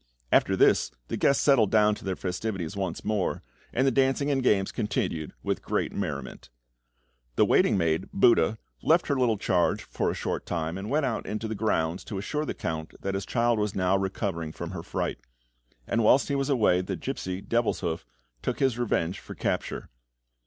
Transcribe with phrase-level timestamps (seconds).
[0.31, 4.41] After this the guests settled down to their festivities once more, and the dancing and
[4.41, 6.49] games continued with great merriment.
[7.35, 11.27] The waiting maid, Buda, left her little charge for a short time, and went out
[11.27, 14.81] into the grounds to assure the Count that his child was now recovering from her
[14.81, 15.19] fright;
[15.85, 18.03] and whilst she was away, the gipsy, Devilshoof,
[18.41, 19.91] took his revenge for capture.